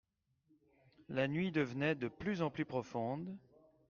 [1.09, 3.37] La nuit devenait de plus en plus profonde.